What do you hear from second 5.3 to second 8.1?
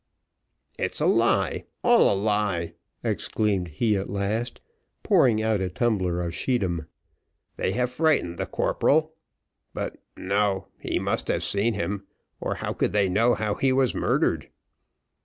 out a tumbler of scheedam. "They have